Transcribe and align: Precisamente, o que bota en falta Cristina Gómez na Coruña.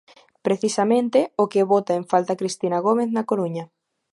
Precisamente, 0.45 1.19
o 1.41 1.43
que 1.51 1.67
bota 1.73 1.91
en 1.99 2.03
falta 2.11 2.39
Cristina 2.41 2.79
Gómez 2.85 3.09
na 3.15 3.27
Coruña. 3.29 3.65